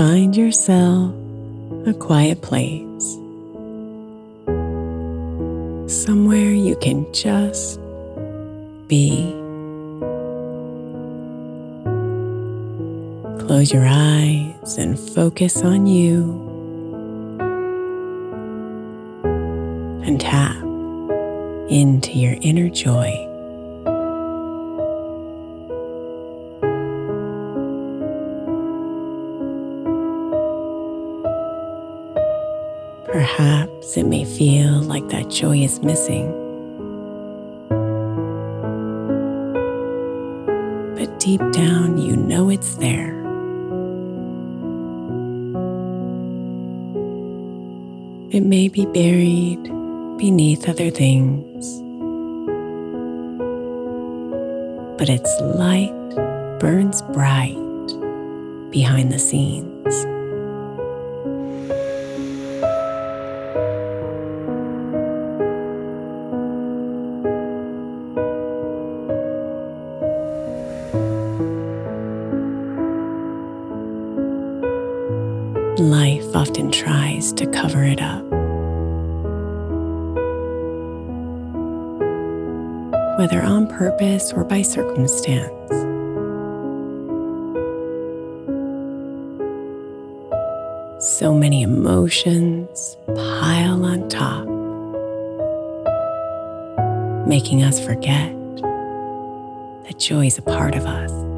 [0.00, 1.14] Find yourself
[1.86, 3.18] a quiet place.
[5.92, 7.78] Somewhere you can just
[8.88, 9.30] be.
[13.44, 16.32] Close your eyes and focus on you.
[20.06, 20.56] And tap
[21.68, 23.29] into your inner joy.
[33.40, 36.30] Perhaps it may feel like that joy is missing.
[40.94, 43.18] But deep down, you know it's there.
[48.30, 49.62] It may be buried
[50.18, 51.64] beneath other things,
[54.98, 55.96] but its light
[56.60, 57.56] burns bright
[58.70, 60.19] behind the scenes.
[75.80, 78.22] Life often tries to cover it up.
[83.18, 85.50] Whether on purpose or by circumstance.
[91.02, 94.46] So many emotions pile on top,
[97.26, 98.30] making us forget
[99.84, 101.29] that joy is a part of us.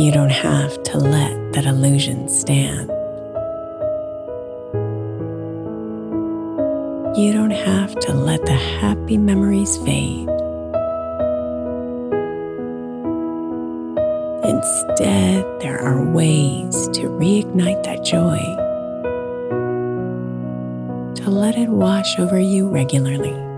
[0.00, 2.88] You don't have to let that illusion stand.
[7.18, 10.26] You don't have to let the happy memories fade.
[14.48, 18.40] Instead, there are ways to reignite that joy,
[21.22, 23.49] to let it wash over you regularly.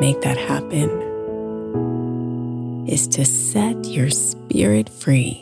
[0.00, 0.88] Make that happen
[2.88, 5.40] is to set your spirit free.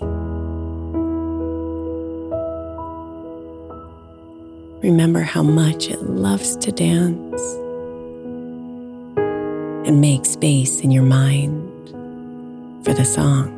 [4.82, 7.42] Remember how much it loves to dance
[9.86, 11.62] and make space in your mind
[12.84, 13.55] for the songs.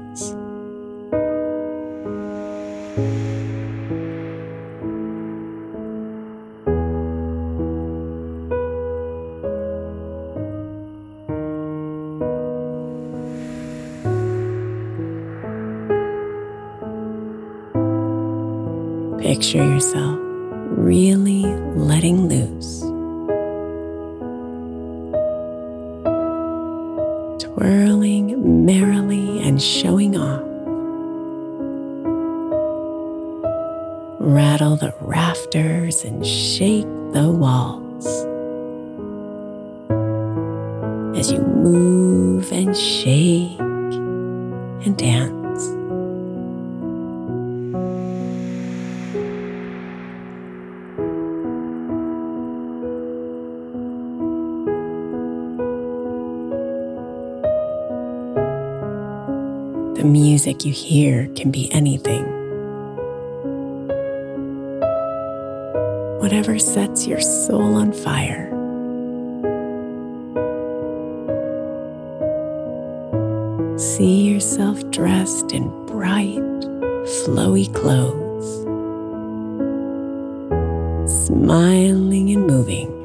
[27.58, 30.44] Twirling merrily and showing off.
[34.20, 38.06] Rattle the rafters and shake the walls.
[41.19, 45.38] As you move and shake and dance.
[60.64, 62.25] You hear can be anything.
[66.20, 68.46] Whatever sets your soul on fire.
[73.78, 76.43] See yourself dressed in bright,
[77.25, 78.64] flowy clothes,
[81.26, 82.97] smiling and moving.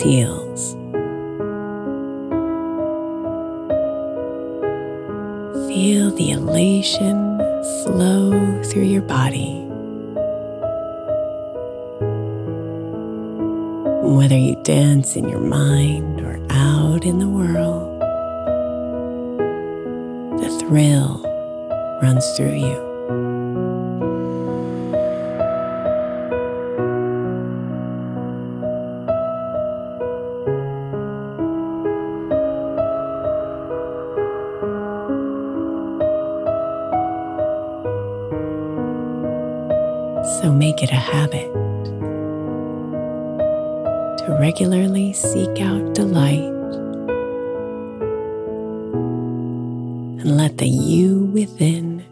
[0.00, 0.74] Heels.
[5.68, 7.38] Feel the elation
[7.84, 9.62] flow through your body.
[14.02, 18.00] Whether you dance in your mind or out in the world,
[20.40, 21.22] the thrill
[22.02, 22.85] runs through you.
[44.26, 46.42] To regularly seek out delight
[50.20, 52.04] and let the you within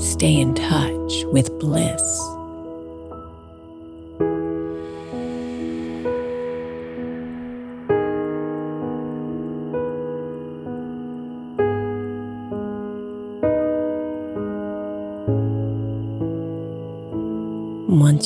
[0.00, 2.35] stay in touch with bliss.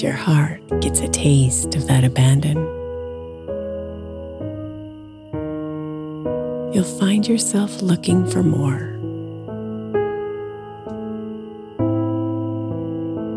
[0.02, 2.56] Your heart gets a taste of that abandon,
[6.72, 8.96] you'll find yourself looking for more.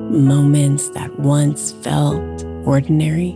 [0.09, 3.33] Moments that once felt ordinary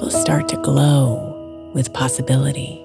[0.00, 2.84] will start to glow with possibility.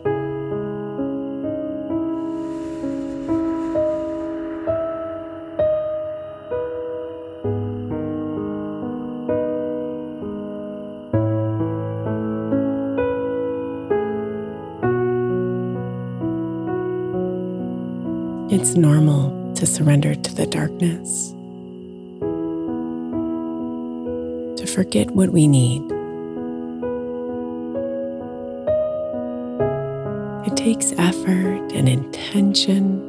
[19.79, 21.29] Surrender to the darkness,
[24.59, 25.81] to forget what we need.
[30.45, 32.99] It takes effort and intention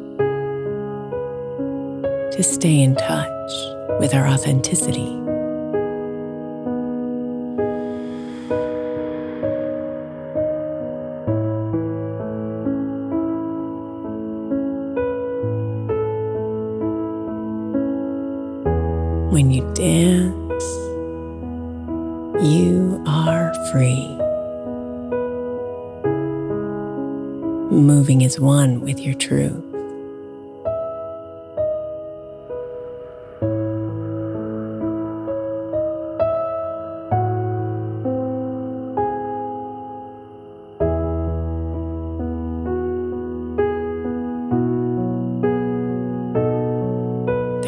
[2.30, 3.52] to stay in touch
[3.98, 5.29] with our authenticity.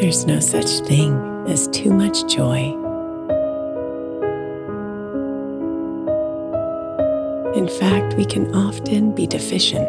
[0.03, 1.13] There's no such thing
[1.47, 2.73] as too much joy.
[7.55, 9.87] In fact, we can often be deficient.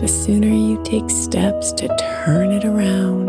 [0.00, 3.26] The sooner you take steps to turn it around,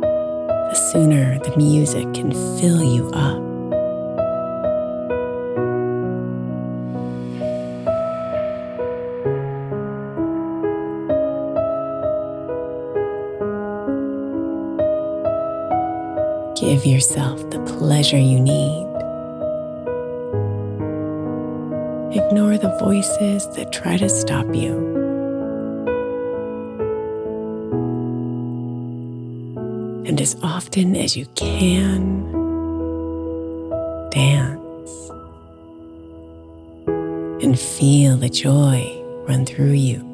[0.00, 3.41] the sooner the music can fill you up.
[17.12, 18.86] Yourself the pleasure you need.
[22.16, 24.72] Ignore the voices that try to stop you.
[30.06, 32.30] And as often as you can,
[34.10, 35.10] dance
[37.42, 40.11] and feel the joy run through you.